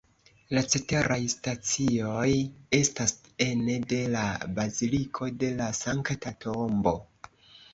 La 0.57 0.61
ceteraj 0.75 1.17
stacioj 1.33 2.31
estas 2.79 3.13
ene 3.47 3.77
de 3.93 4.01
la 4.17 4.25
Baziliko 4.61 5.31
de 5.45 5.53
la 5.61 5.69
Sankta 5.83 6.35
Tombo. 6.49 6.97